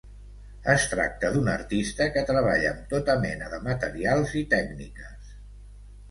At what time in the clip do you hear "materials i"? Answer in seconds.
3.67-4.43